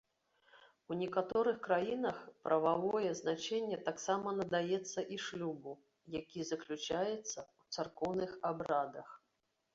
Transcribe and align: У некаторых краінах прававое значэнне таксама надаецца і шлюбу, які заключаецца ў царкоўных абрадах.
У 0.93 0.95
некаторых 1.01 1.57
краінах 1.67 2.17
прававое 2.47 3.11
значэнне 3.19 3.77
таксама 3.91 4.33
надаецца 4.39 4.99
і 5.17 5.21
шлюбу, 5.27 5.75
які 6.17 6.49
заключаецца 6.55 7.17
ў 7.21 7.79
царкоўных 7.79 8.31
абрадах. 8.53 9.09